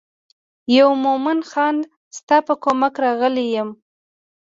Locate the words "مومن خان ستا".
1.05-2.37